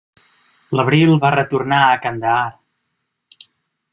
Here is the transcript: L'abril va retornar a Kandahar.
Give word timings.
L'abril 0.77 1.11
va 1.25 1.31
retornar 1.35 1.83
a 1.89 2.01
Kandahar. 2.05 3.45